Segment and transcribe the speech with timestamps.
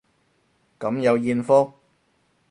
[0.79, 1.73] 咁有艷福